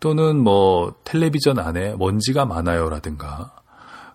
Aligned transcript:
또는 0.00 0.42
뭐 0.42 0.94
텔레비전 1.04 1.58
안에 1.58 1.94
먼지가 1.96 2.46
많아요라든가 2.46 3.52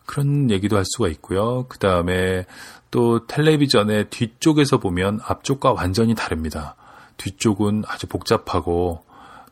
그런 0.06 0.50
얘기도 0.50 0.78
할 0.78 0.84
수가 0.86 1.08
있고요. 1.10 1.66
그 1.70 1.78
다음에 1.78 2.46
또 2.92 3.26
텔레비전의 3.28 4.10
뒤쪽에서 4.10 4.80
보면 4.80 5.20
앞쪽과 5.24 5.74
완전히 5.74 6.16
다릅니다. 6.16 6.76
뒤쪽은 7.18 7.84
아주 7.88 8.08
복잡하고 8.08 9.04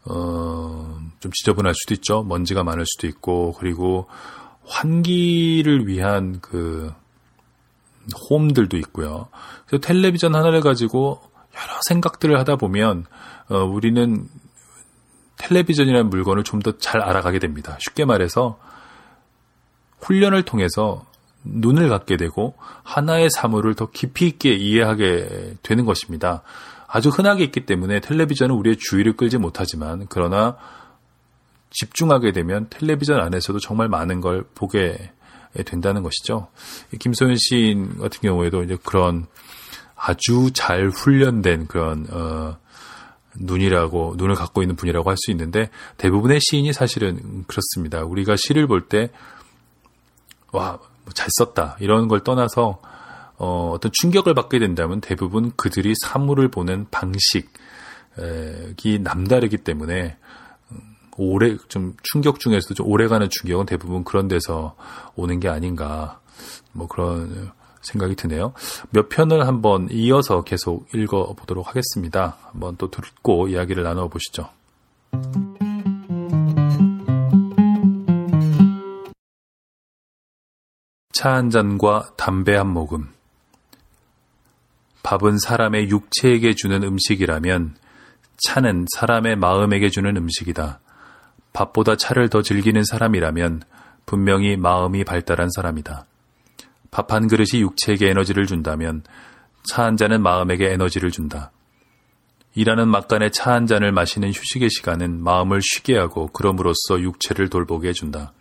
어, 0.06 1.00
좀 1.20 1.32
지저분할 1.32 1.74
수도 1.76 1.94
있죠. 1.94 2.24
먼지가 2.24 2.64
많을 2.64 2.86
수도 2.86 3.08
있고 3.08 3.54
그리고 3.54 4.08
환기를 4.66 5.88
위한 5.88 6.40
그 6.42 6.94
홈들도 8.30 8.78
있고요. 8.78 9.28
그래서 9.66 9.82
텔레비전 9.82 10.36
하나를 10.36 10.62
가지고 10.62 11.22
여러 11.56 11.80
생각들을 11.88 12.38
하다 12.40 12.58
보면 12.58 13.06
어, 13.50 13.58
우리는 13.60 14.28
텔레비전이라는 15.38 16.10
물건을 16.10 16.44
좀 16.44 16.62
더 16.62 16.78
잘 16.80 17.02
알아가게 17.02 17.40
됩니다. 17.40 17.78
쉽게 17.80 18.06
말해서 18.06 18.60
훈련을 20.00 20.44
통해서 20.44 21.06
눈을 21.44 21.90
갖게 21.90 22.18
되고 22.18 22.56
하나의 22.84 23.30
사물을 23.30 23.74
더 23.76 23.90
깊이 23.90 24.28
있게 24.28 24.54
이해하게 24.54 25.56
되는 25.64 25.86
것입니다. 25.86 26.42
아주 26.88 27.10
흔하게 27.10 27.44
있기 27.46 27.66
때문에 27.66 28.00
텔레비전은 28.02 28.54
우리의 28.56 28.78
주의를 28.78 29.18
끌지 29.18 29.38
못하지만 29.38 30.06
그러나 30.10 30.58
집중하게 31.72 32.32
되면 32.32 32.68
텔레비전 32.70 33.20
안에서도 33.20 33.60
정말 33.60 33.88
많은 33.90 34.22
걸 34.22 34.44
보게 34.56 35.12
된다는 35.66 36.04
것이죠. 36.04 36.48
김소연 37.00 37.36
시인 37.38 37.98
같은 37.98 38.22
경우에도 38.22 38.64
이제 38.64 38.78
그런 38.84 39.26
아주 39.96 40.52
잘 40.54 40.90
훈련된 40.90 41.68
그런 41.68 42.06
어, 42.12 42.58
눈이라고 43.40 44.16
눈을 44.18 44.36
갖고 44.36 44.62
있는 44.62 44.76
분이라고 44.76 45.10
할 45.10 45.18
수 45.18 45.32
있는데 45.32 45.70
대부분의 45.98 46.40
시인이 46.42 46.72
사실은 46.74 47.44
그렇습니다. 47.48 48.04
우리가 48.04 48.36
시를 48.38 48.68
볼 48.68 48.88
때 48.88 49.10
와, 50.52 50.80
뭐잘 51.06 51.28
썼다. 51.32 51.78
이런 51.80 52.08
걸 52.08 52.24
떠나서 52.24 52.80
어, 53.38 53.72
어떤 53.74 53.92
충격을 53.94 54.34
받게 54.36 54.60
된다면 54.60 55.02
대부분 55.02 55.52
그들이 55.56 55.94
사물을 56.02 56.48
보는 56.50 56.88
방식이 56.92 57.48
남다르기 59.02 59.58
때문에 59.58 60.16
음, 60.72 60.80
오래 61.18 61.58
좀 61.68 61.96
충격 62.04 62.40
중에서도 62.40 62.76
좀 62.76 62.88
오래가는 62.88 63.28
충격은 63.30 63.66
대부분 63.66 64.04
그런 64.04 64.28
데서 64.28 64.76
오는 65.16 65.40
게 65.40 65.50
아닌가 65.50 66.20
뭐 66.72 66.88
그런 66.88 67.52
생각이 67.84 68.16
드네요. 68.16 68.54
몇 68.90 69.10
편을 69.10 69.48
한번 69.48 69.88
이어서 69.92 70.42
계속 70.44 70.88
읽어 70.94 71.34
보도록 71.34 71.68
하겠습니다. 71.68 72.38
한번 72.52 72.76
또 72.78 72.90
듣고 72.90 73.48
이야기를 73.48 73.84
나눠 73.84 74.08
보시죠. 74.08 74.50
차 81.14 81.36
한 81.36 81.50
잔과 81.50 82.12
담배 82.18 82.54
한 82.56 82.68
모금. 82.68 83.08
밥은 85.04 85.38
사람의 85.40 85.90
육체에게 85.90 86.54
주는 86.54 86.84
음식이라면 86.84 87.76
차는 88.38 88.88
사람의 88.94 89.38
마음에게 89.38 89.90
주는 89.90 90.18
음식이다. 90.18 90.80
밥보다 91.54 91.96
차를 91.96 92.30
더 92.30 92.42
즐기는 92.42 92.84
사람이라면 92.84 93.62
분명히 94.06 94.58
마음이 94.58 95.04
발달한 95.06 95.50
사람이다. 95.56 96.06
밥 96.94 97.12
한 97.12 97.28
그릇이 97.28 97.62
육체에게 97.62 98.10
에너지를 98.10 98.46
준다면 98.46 99.04
차 99.64 99.84
한 99.84 99.98
잔은 99.98 100.22
마음에게 100.22 100.72
에너지를 100.72 101.10
준다. 101.12 101.52
일하는 102.56 102.88
막간에 102.88 103.30
차 103.32 103.52
한 103.52 103.66
잔을 103.66 103.92
마시는 103.92 104.30
휴식의 104.30 104.70
시간은 104.70 105.24
마음을 105.24 105.60
쉬게 105.62 105.98
하고 105.98 106.28
그럼으로써 106.28 107.00
육체를 107.02 107.50
돌보게 107.50 107.90
해준다. 107.90 108.34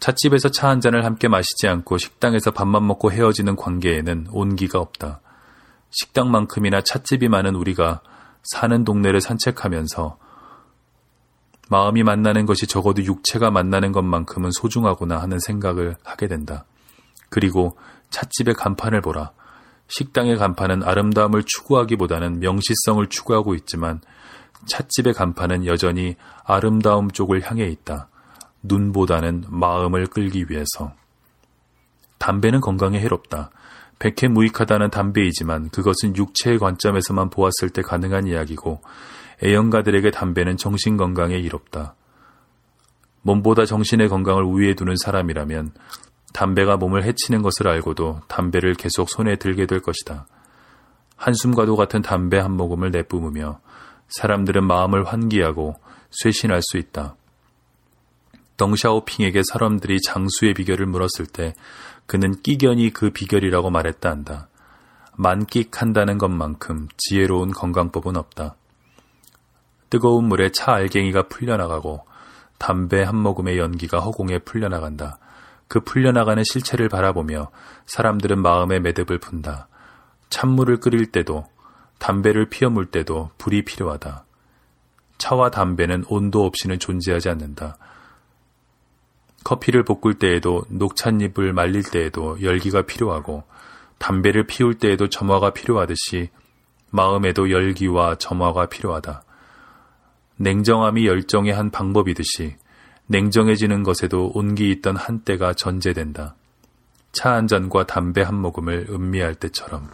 찻집에서 0.00 0.48
차 0.50 0.68
한 0.68 0.80
잔을 0.80 1.04
함께 1.04 1.28
마시지 1.28 1.68
않고 1.68 1.98
식당에서 1.98 2.50
밥만 2.52 2.86
먹고 2.86 3.12
헤어지는 3.12 3.56
관계에는 3.56 4.28
온기가 4.30 4.78
없다. 4.78 5.20
식당만큼이나 5.90 6.80
찻집이 6.82 7.28
많은 7.28 7.54
우리가 7.54 8.00
사는 8.44 8.84
동네를 8.84 9.20
산책하면서 9.20 10.18
마음이 11.68 12.02
만나는 12.02 12.46
것이 12.46 12.66
적어도 12.66 13.02
육체가 13.04 13.50
만나는 13.50 13.92
것만큼은 13.92 14.52
소중하구나 14.52 15.18
하는 15.20 15.38
생각을 15.38 15.96
하게 16.04 16.28
된다. 16.28 16.64
그리고 17.28 17.76
찻집의 18.10 18.54
간판을 18.54 19.00
보라. 19.00 19.32
식당의 19.88 20.36
간판은 20.36 20.82
아름다움을 20.82 21.44
추구하기보다는 21.44 22.40
명시성을 22.40 23.08
추구하고 23.08 23.54
있지만 23.54 24.00
찻집의 24.66 25.14
간판은 25.14 25.66
여전히 25.66 26.16
아름다움 26.44 27.10
쪽을 27.10 27.42
향해 27.42 27.66
있다. 27.66 28.08
눈보다는 28.62 29.44
마음을 29.48 30.06
끌기 30.06 30.46
위해서. 30.48 30.92
담배는 32.18 32.60
건강에 32.60 32.98
해롭다. 32.98 33.50
백해 33.98 34.28
무익하다는 34.28 34.90
담배이지만 34.90 35.70
그것은 35.70 36.16
육체의 36.16 36.58
관점에서만 36.58 37.30
보았을 37.30 37.70
때 37.70 37.82
가능한 37.82 38.26
이야기고 38.26 38.82
애연가들에게 39.42 40.10
담배는 40.10 40.56
정신 40.56 40.96
건강에 40.96 41.36
이롭다. 41.36 41.94
몸보다 43.22 43.64
정신의 43.64 44.08
건강을 44.08 44.42
우위에 44.44 44.74
두는 44.74 44.96
사람이라면 44.96 45.72
담배가 46.36 46.76
몸을 46.76 47.02
해치는 47.04 47.40
것을 47.40 47.66
알고도 47.66 48.20
담배를 48.28 48.74
계속 48.74 49.08
손에 49.08 49.36
들게 49.36 49.64
될 49.64 49.80
것이다. 49.80 50.26
한숨과도 51.16 51.76
같은 51.76 52.02
담배 52.02 52.38
한 52.38 52.52
모금을 52.52 52.90
내뿜으며 52.90 53.60
사람들은 54.08 54.66
마음을 54.66 55.04
환기하고 55.04 55.76
쇄신할 56.10 56.60
수 56.60 56.76
있다. 56.76 57.16
덩샤오핑에게 58.58 59.40
사람들이 59.50 60.02
장수의 60.02 60.52
비결을 60.52 60.84
물었을 60.84 61.24
때 61.24 61.54
그는 62.04 62.42
끼견이 62.42 62.90
그 62.90 63.08
비결이라고 63.08 63.70
말했다 63.70 64.10
한다. 64.10 64.48
만끽한다는 65.14 66.18
것만큼 66.18 66.88
지혜로운 66.98 67.52
건강법은 67.52 68.14
없다. 68.14 68.56
뜨거운 69.88 70.26
물에 70.26 70.50
차 70.52 70.74
알갱이가 70.74 71.28
풀려나가고 71.28 72.04
담배 72.58 73.02
한 73.02 73.16
모금의 73.16 73.56
연기가 73.56 74.00
허공에 74.00 74.40
풀려나간다. 74.40 75.18
그 75.68 75.80
풀려나가는 75.80 76.42
실체를 76.44 76.88
바라보며 76.88 77.50
사람들은 77.86 78.40
마음의 78.40 78.80
매듭을 78.80 79.18
푼다. 79.18 79.68
찬물을 80.30 80.78
끓일 80.78 81.06
때도 81.12 81.46
담배를 81.98 82.48
피워물 82.48 82.86
때도 82.86 83.30
불이 83.38 83.64
필요하다. 83.64 84.24
차와 85.18 85.50
담배는 85.50 86.04
온도 86.08 86.44
없이는 86.44 86.78
존재하지 86.78 87.28
않는다. 87.30 87.78
커피를 89.44 89.84
볶을 89.84 90.14
때에도 90.18 90.64
녹찻잎을 90.68 91.52
말릴 91.52 91.84
때에도 91.84 92.42
열기가 92.42 92.82
필요하고 92.82 93.44
담배를 93.98 94.46
피울 94.46 94.74
때에도 94.74 95.08
점화가 95.08 95.50
필요하듯이 95.50 96.30
마음에도 96.90 97.50
열기와 97.50 98.16
점화가 98.16 98.66
필요하다. 98.66 99.22
냉정함이 100.36 101.06
열정의 101.06 101.52
한 101.52 101.70
방법이듯이 101.70 102.56
냉정해지는 103.08 103.82
것에도 103.82 104.30
온기 104.34 104.70
있던 104.70 104.96
한때가 104.96 105.54
전제된다. 105.54 106.34
차 107.12 107.32
한 107.32 107.46
잔과 107.46 107.86
담배 107.86 108.22
한 108.22 108.34
모금을 108.34 108.88
음미할 108.90 109.34
때처럼. 109.36 109.88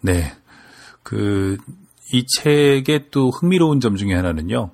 네. 0.00 0.32
그, 1.02 1.56
이 2.12 2.24
책의 2.26 3.06
또 3.10 3.30
흥미로운 3.30 3.80
점 3.80 3.96
중에 3.96 4.14
하나는요. 4.14 4.70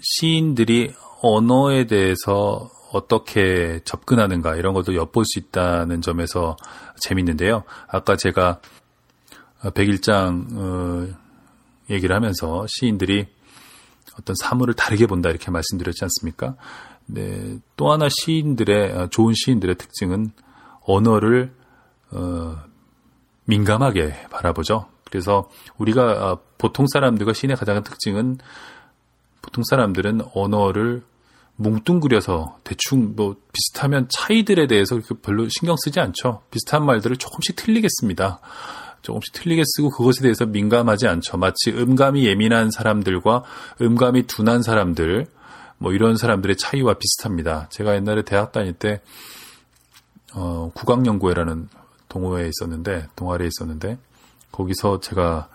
시인들이 0.00 0.94
언어에 1.22 1.86
대해서 1.86 2.70
어떻게 2.92 3.80
접근하는가 3.84 4.56
이런 4.56 4.74
것도 4.74 4.94
엿볼 4.94 5.24
수 5.26 5.38
있다는 5.38 6.00
점에서 6.00 6.56
재밌는데요. 7.00 7.64
아까 7.88 8.16
제가 8.16 8.60
백일장 9.74 10.46
어, 10.52 11.06
얘기를 11.90 12.14
하면서 12.14 12.66
시인들이 12.68 13.26
어떤 14.18 14.34
사물을 14.40 14.74
다르게 14.74 15.06
본다 15.06 15.28
이렇게 15.30 15.50
말씀드렸지 15.50 16.04
않습니까? 16.04 16.56
네, 17.06 17.58
또 17.76 17.92
하나 17.92 18.08
시인들의 18.08 19.10
좋은 19.10 19.34
시인들의 19.34 19.76
특징은 19.76 20.30
언어를 20.82 21.52
어, 22.10 22.56
민감하게 23.44 24.28
바라보죠. 24.30 24.86
그래서 25.04 25.50
우리가 25.76 26.02
아, 26.02 26.36
보통 26.56 26.86
사람들과 26.86 27.32
시인의 27.32 27.56
가장 27.56 27.76
큰 27.76 27.82
특징은 27.82 28.38
보통 29.42 29.64
사람들은 29.68 30.22
언어를 30.34 31.02
뭉뚱그려서 31.56 32.58
대충 32.64 33.14
뭐 33.16 33.36
비슷하면 33.52 34.08
차이들에 34.08 34.66
대해서 34.66 34.98
별로 35.20 35.46
신경 35.48 35.76
쓰지 35.76 36.00
않죠. 36.00 36.42
비슷한 36.50 36.86
말들을 36.86 37.16
조금씩 37.16 37.56
틀리겠습니다. 37.56 38.40
조금씩 39.02 39.32
틀리게 39.32 39.62
쓰고 39.64 39.90
그것에 39.90 40.22
대해서 40.22 40.46
민감하지 40.46 41.06
않죠. 41.08 41.36
마치 41.38 41.70
음감이 41.70 42.26
예민한 42.26 42.70
사람들과 42.70 43.44
음감이 43.80 44.26
둔한 44.26 44.62
사람들, 44.62 45.26
뭐 45.78 45.92
이런 45.92 46.16
사람들의 46.16 46.56
차이와 46.56 46.94
비슷합니다. 46.94 47.68
제가 47.70 47.94
옛날에 47.94 48.22
대학 48.22 48.52
다닐 48.52 48.72
때, 48.74 49.00
어, 50.34 50.70
국악연구회라는 50.74 51.68
동호회에 52.08 52.48
있었는데 52.48 53.08
동아리에 53.16 53.48
있었는데 53.48 53.98
거기서 54.52 55.00
제가 55.00 55.48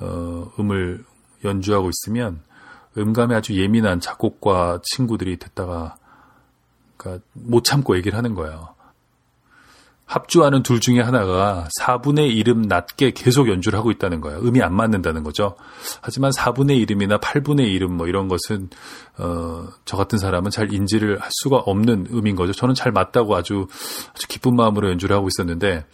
어, 0.00 0.50
음을 0.58 1.04
연주하고 1.44 1.90
있으면 1.90 2.40
음감에 2.96 3.34
아주 3.34 3.54
예민한 3.54 4.00
작곡가 4.00 4.80
친구들이 4.82 5.36
듣다가 5.38 5.96
그러니까 6.96 7.24
못 7.32 7.64
참고 7.64 7.96
얘기를 7.96 8.16
하는 8.18 8.34
거예요. 8.34 8.74
합주하는 10.08 10.62
둘 10.62 10.80
중에 10.80 11.00
하나가 11.00 11.68
4분의 11.78 12.34
1음 12.42 12.66
낮게 12.66 13.10
계속 13.10 13.48
연주를 13.48 13.78
하고 13.78 13.90
있다는 13.90 14.22
거예요. 14.22 14.38
음이 14.40 14.62
안 14.62 14.74
맞는다는 14.74 15.22
거죠. 15.22 15.54
하지만 16.00 16.30
4분의 16.30 16.84
1음이나 16.86 17.20
8분의 17.20 17.78
1음 17.78 17.88
뭐 17.88 18.08
이런 18.08 18.26
것은 18.26 18.70
어, 19.18 19.66
저 19.84 19.98
같은 19.98 20.18
사람은 20.18 20.50
잘 20.50 20.72
인지를 20.72 21.20
할 21.20 21.28
수가 21.30 21.58
없는 21.58 22.06
음인 22.10 22.36
거죠. 22.36 22.54
저는 22.54 22.74
잘 22.74 22.90
맞다고 22.90 23.36
아주 23.36 23.66
아주 24.14 24.26
기쁜 24.28 24.56
마음으로 24.56 24.88
연주를 24.88 25.14
하고 25.14 25.28
있었는데 25.28 25.84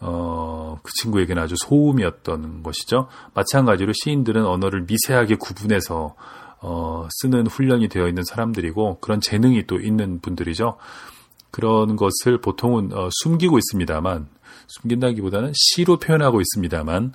어, 0.00 0.78
그 0.82 0.92
친구에게는 1.00 1.42
아주 1.42 1.54
소음이었던 1.58 2.62
것이죠. 2.62 3.08
마찬가지로 3.32 3.94
시인들은 4.04 4.44
언어를 4.44 4.84
미세하게 4.86 5.36
구분해서 5.36 6.14
어, 6.60 7.08
쓰는 7.10 7.46
훈련이 7.46 7.88
되어 7.88 8.06
있는 8.06 8.22
사람들이고 8.22 8.98
그런 9.00 9.22
재능이 9.22 9.66
또 9.66 9.80
있는 9.80 10.20
분들이죠. 10.20 10.76
그런 11.56 11.96
것을 11.96 12.38
보통은 12.42 12.92
어, 12.92 13.08
숨기고 13.10 13.56
있습니다만 13.56 14.28
숨긴다기보다는 14.66 15.52
시로 15.54 15.98
표현하고 15.98 16.42
있습니다만 16.42 17.14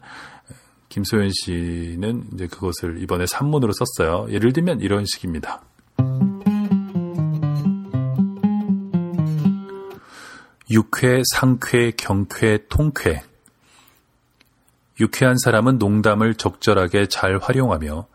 김소연 0.90 1.30
씨는 1.32 2.24
이제 2.34 2.48
그것을 2.48 3.04
이번에 3.04 3.28
산문으로 3.28 3.72
썼어요. 3.72 4.26
예를 4.32 4.52
들면 4.52 4.82
이런 4.82 5.06
식입니다. 5.06 5.62
육회, 10.72 11.22
상쾌, 11.36 11.92
경쾌, 11.96 12.66
통쾌. 12.68 13.22
유쾌한 15.00 15.38
사람은 15.38 15.78
농담을 15.78 16.34
적절하게 16.34 17.10
잘 17.10 17.38
활용하며 17.38 18.08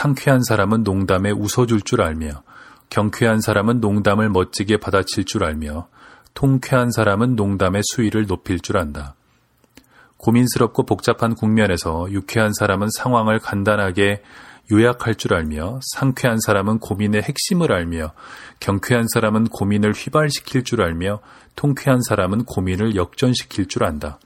상쾌한 0.00 0.42
사람은 0.42 0.82
농담에 0.82 1.30
웃어줄 1.30 1.82
줄 1.82 2.02
알며 2.02 2.42
경쾌한 2.90 3.40
사람은 3.40 3.80
농담을 3.80 4.28
멋지게 4.28 4.78
받아칠 4.78 5.24
줄 5.24 5.44
알며 5.44 5.88
통쾌한 6.34 6.90
사람은 6.90 7.36
농담의 7.36 7.82
수위를 7.84 8.26
높일 8.26 8.60
줄 8.60 8.78
안다. 8.78 9.14
고민스럽고 10.16 10.84
복잡한 10.84 11.34
국면에서 11.34 12.10
유쾌한 12.10 12.52
사람은 12.52 12.88
상황을 12.96 13.38
간단하게 13.38 14.22
요약할 14.70 15.14
줄 15.14 15.34
알며 15.34 15.80
상쾌한 15.94 16.38
사람은 16.40 16.78
고민의 16.78 17.22
핵심을 17.22 17.72
알며 17.72 18.12
경쾌한 18.60 19.06
사람은 19.08 19.44
고민을 19.44 19.92
휘발시킬 19.92 20.64
줄 20.64 20.82
알며 20.82 21.20
통쾌한 21.56 22.02
사람은 22.02 22.44
고민을 22.44 22.94
역전시킬 22.94 23.66
줄 23.66 23.84
안다. 23.84 24.18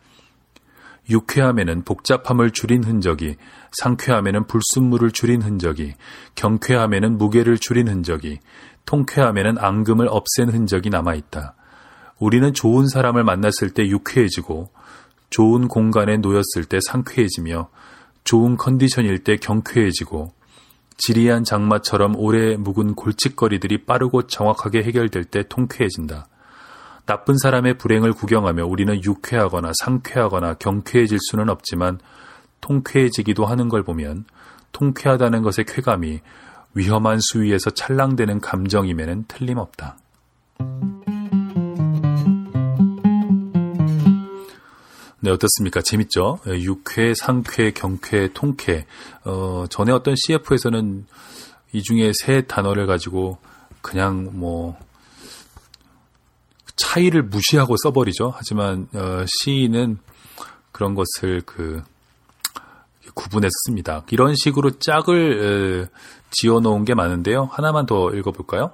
유쾌함에는 1.10 1.82
복잡함을 1.82 2.52
줄인 2.52 2.84
흔적이, 2.84 3.36
상쾌함에는 3.72 4.46
불순물을 4.46 5.10
줄인 5.10 5.42
흔적이, 5.42 5.94
경쾌함에는 6.34 7.18
무게를 7.18 7.58
줄인 7.58 7.88
흔적이, 7.88 8.40
통쾌함에는 8.86 9.58
앙금을 9.58 10.08
없앤 10.08 10.48
흔적이 10.50 10.90
남아 10.90 11.14
있다. 11.14 11.54
우리는 12.18 12.54
좋은 12.54 12.88
사람을 12.88 13.24
만났을 13.24 13.70
때 13.70 13.88
유쾌해지고, 13.88 14.70
좋은 15.30 15.68
공간에 15.68 16.18
놓였을 16.18 16.64
때 16.68 16.78
상쾌해지며, 16.80 17.68
좋은 18.24 18.56
컨디션일 18.56 19.24
때 19.24 19.36
경쾌해지고, 19.36 20.32
지리한 20.98 21.42
장마처럼 21.42 22.14
오래 22.16 22.56
묵은 22.56 22.94
골칫거리들이 22.94 23.86
빠르고 23.86 24.28
정확하게 24.28 24.84
해결될 24.84 25.24
때 25.24 25.42
통쾌해진다. 25.48 26.28
나쁜 27.06 27.36
사람의 27.36 27.78
불행을 27.78 28.12
구경하며 28.12 28.66
우리는 28.66 29.02
유쾌하거나 29.02 29.72
상쾌하거나 29.80 30.54
경쾌해질 30.54 31.18
수는 31.30 31.48
없지만 31.48 31.98
통쾌해지기도 32.60 33.44
하는 33.44 33.68
걸 33.68 33.82
보면 33.82 34.24
통쾌하다는 34.72 35.42
것의 35.42 35.66
쾌감이 35.66 36.20
위험한 36.74 37.18
수위에서 37.20 37.70
찰랑대는 37.70 38.40
감정임에는 38.40 39.24
틀림없다. 39.28 39.98
네, 45.20 45.30
어떻습니까? 45.30 45.82
재밌죠? 45.82 46.40
예, 46.48 46.52
유쾌, 46.52 47.14
상쾌, 47.14 47.70
경쾌, 47.72 48.30
통쾌. 48.32 48.86
어, 49.24 49.66
전에 49.70 49.92
어떤 49.92 50.16
CF에서는 50.16 51.06
이 51.72 51.82
중에 51.82 52.10
세 52.14 52.42
단어를 52.42 52.86
가지고 52.86 53.38
그냥 53.82 54.30
뭐 54.32 54.76
차이를 56.76 57.22
무시하고 57.22 57.76
써버리죠. 57.82 58.32
하지만 58.34 58.88
어, 58.94 59.24
시인은 59.26 59.98
그런 60.72 60.94
것을 60.94 61.42
그 61.44 61.82
구분해서 63.14 63.52
씁니다. 63.66 64.04
이런 64.10 64.34
식으로 64.34 64.78
짝을 64.78 65.84
에, 65.84 65.88
지어 66.30 66.60
놓은 66.60 66.84
게 66.84 66.94
많은데요. 66.94 67.48
하나만 67.52 67.86
더 67.86 68.10
읽어볼까요? 68.10 68.72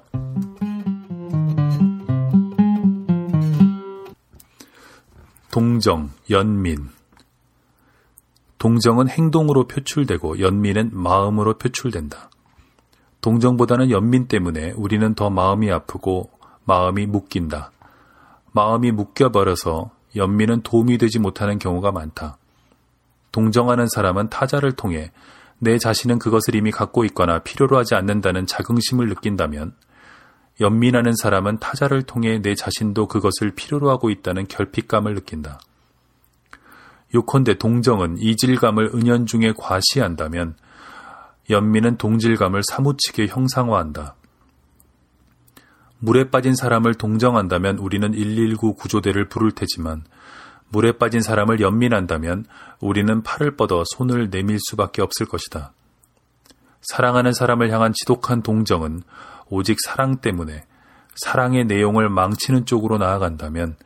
동정, 5.51 6.11
연민. 6.31 6.89
동정은 8.59 9.09
행동으로 9.09 9.67
표출되고 9.67 10.41
연민은 10.41 10.91
마음으로 10.93 11.59
표출된다. 11.59 12.31
동정보다는 13.21 13.91
연민 13.91 14.29
때문에 14.29 14.73
우리는 14.77 15.15
더 15.15 15.31
마음이 15.31 15.71
아프고 15.71 16.31
마음이 16.65 17.07
묶인다. 17.07 17.73
마음이 18.53 18.93
묶여버려서 18.93 19.91
연민은 20.17 20.63
도움이 20.63 20.99
되지 20.99 21.19
못하는 21.19 21.59
경우가 21.59 21.93
많다. 21.93 22.39
동정하는 23.33 23.87
사람은 23.89 24.31
타자를 24.31 24.73
통해 24.73 25.11
내 25.59 25.79
자신은 25.79 26.19
그것을 26.19 26.55
이미 26.55 26.71
갖고 26.71 27.05
있거나 27.05 27.41
필요로 27.41 27.77
하지 27.77 27.95
않는다는 27.95 28.47
자긍심을 28.47 29.09
느낀다면 29.09 29.75
연민하는 30.61 31.15
사람은 31.15 31.59
타자를 31.59 32.03
통해 32.03 32.41
내 32.41 32.55
자신도 32.55 33.07
그것을 33.07 33.53
필요로 33.55 33.91
하고 33.91 34.11
있다는 34.11 34.47
결핍감을 34.49 35.15
느낀다. 35.15 35.61
요컨대 37.15 37.59
동정은 37.59 38.19
이질감을 38.19 38.91
은연중에 38.95 39.55
과시한다면 39.57 40.57
연민은 41.49 41.97
동질감을 41.97 42.63
사무치게 42.65 43.29
형상화한다. 43.29 44.17
물에 46.01 46.31
빠진 46.31 46.55
사람을 46.55 46.95
동정한다면 46.95 47.79
우리는 47.79 48.13
119 48.13 48.75
구조대를 48.75 49.29
부를 49.29 49.53
테지만 49.53 50.05
물에 50.71 50.93
빠진 50.93 51.21
사람을 51.21 51.61
연민한다면 51.61 52.45
우리는 52.81 53.23
팔을 53.23 53.57
뻗어 53.57 53.83
손을 53.97 54.31
내밀 54.31 54.59
수밖에 54.61 55.03
없을 55.03 55.27
것이다. 55.27 55.73
사랑하는 56.83 57.33
사람을 57.33 57.71
향한 57.71 57.93
지독한 57.93 58.43
동정은 58.43 59.03
오직 59.49 59.79
사랑 59.85 60.19
때문에 60.19 60.65
사랑의 61.17 61.65
내용을 61.65 62.09
망치는 62.09 62.67
쪽으로 62.67 62.99
나아간다면 62.99 63.77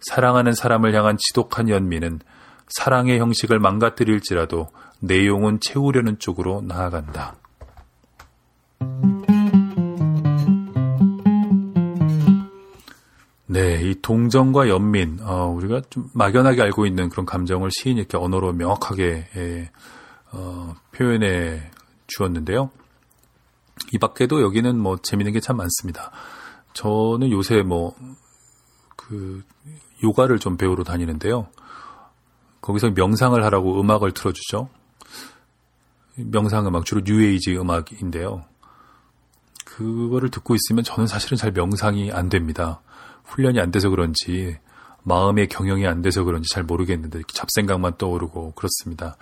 사랑하는 0.00 0.52
사람을 0.52 0.94
향한 0.94 1.16
지독한 1.18 1.68
연민은 1.68 2.20
사랑의 2.68 3.20
형식을 3.20 3.60
망가뜨릴지라도 3.60 4.68
내용은 5.00 5.60
채우려는 5.60 6.18
쪽으로 6.18 6.62
나아간다. 6.62 7.36
네, 13.52 13.82
이 13.82 14.00
동정과 14.00 14.70
연민, 14.70 15.18
어, 15.20 15.44
우리가 15.44 15.82
좀 15.90 16.08
막연하게 16.14 16.62
알고 16.62 16.86
있는 16.86 17.10
그런 17.10 17.26
감정을 17.26 17.68
시인이 17.70 18.00
이렇게 18.00 18.16
언어로 18.16 18.54
명확하게 18.54 19.28
예, 19.36 19.70
어, 20.30 20.74
표현해 20.92 21.70
주었는데요. 22.06 22.70
이 23.92 23.98
밖에도 23.98 24.40
여기는 24.40 24.78
뭐 24.78 24.96
재밌는 24.96 25.34
게 25.34 25.40
참 25.40 25.58
많습니다. 25.58 26.10
저는 26.72 27.30
요새 27.30 27.60
뭐, 27.60 27.94
그, 28.96 29.42
요가를 30.02 30.38
좀 30.38 30.56
배우러 30.56 30.82
다니는데요. 30.82 31.46
거기서 32.62 32.92
명상을 32.92 33.44
하라고 33.44 33.78
음악을 33.82 34.12
틀어주죠. 34.12 34.70
명상 36.14 36.66
음악, 36.66 36.86
주로 36.86 37.02
뉴에이지 37.04 37.58
음악인데요. 37.58 38.44
그거를 39.66 40.30
듣고 40.30 40.54
있으면 40.54 40.84
저는 40.84 41.06
사실은 41.06 41.36
잘 41.36 41.52
명상이 41.52 42.12
안 42.12 42.30
됩니다. 42.30 42.80
훈련이 43.24 43.60
안 43.60 43.70
돼서 43.70 43.88
그런지 43.88 44.58
마음의 45.04 45.48
경영이 45.48 45.86
안 45.86 46.02
돼서 46.02 46.24
그런지 46.24 46.48
잘 46.52 46.62
모르겠는데 46.62 47.22
잡생각만 47.32 47.94
떠오르고 47.98 48.52
그렇습니다. 48.52 49.16